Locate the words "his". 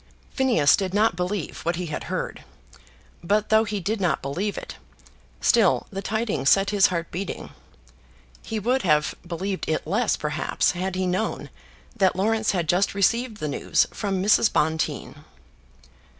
6.71-6.87